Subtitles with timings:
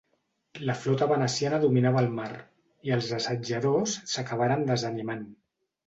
[0.69, 2.31] La flota veneciana dominava el mar,
[2.89, 5.27] i els assetjadors s'acabaren desanimant.